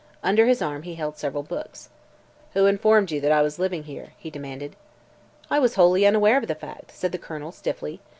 [0.23, 1.89] Under his arm he held several books.
[2.55, 4.75] "Who informed you that I was living here?" he demanded.
[5.47, 8.01] "I was wholly unaware of the fact," said the Colonel, stiffly.